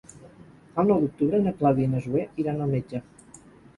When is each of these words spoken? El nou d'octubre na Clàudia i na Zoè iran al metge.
El 0.83 0.89
nou 0.91 1.03
d'octubre 1.03 1.41
na 1.47 1.53
Clàudia 1.61 1.91
i 1.91 1.91
na 1.93 2.03
Zoè 2.07 2.25
iran 2.45 2.67
al 2.67 2.75
metge. 2.77 3.03